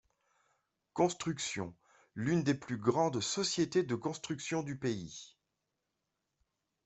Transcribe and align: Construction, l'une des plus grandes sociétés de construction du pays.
Construction, 0.95 1.75
l'une 2.15 2.41
des 2.41 2.55
plus 2.55 2.77
grandes 2.79 3.21
sociétés 3.21 3.83
de 3.83 3.93
construction 3.93 4.63
du 4.63 4.75
pays. 4.75 5.35